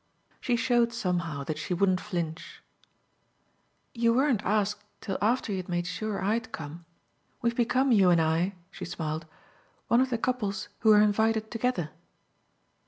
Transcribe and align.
She 0.39 0.55
showed 0.55 0.93
somehow 0.93 1.43
that 1.43 1.59
she 1.59 1.75
wouldn't 1.75 2.01
flinch. 2.01 2.63
"You 3.93 4.15
weren't 4.15 4.41
asked 4.43 4.83
till 4.99 5.15
after 5.21 5.51
he 5.53 5.57
had 5.57 5.69
made 5.69 5.85
sure 5.85 6.23
I'd 6.25 6.51
come. 6.51 6.85
We've 7.43 7.55
become, 7.55 7.91
you 7.91 8.09
and 8.09 8.19
I," 8.19 8.55
she 8.71 8.83
smiled, 8.83 9.27
"one 9.89 10.01
of 10.01 10.09
the 10.09 10.17
couples 10.17 10.69
who 10.79 10.91
are 10.91 11.01
invited 11.01 11.51
together." 11.51 11.91